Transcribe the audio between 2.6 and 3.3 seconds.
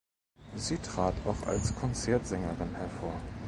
hervor.